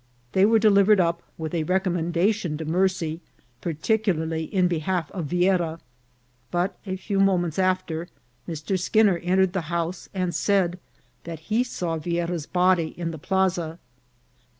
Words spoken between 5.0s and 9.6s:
of Viera; but a few moments after Mr. Skinner entered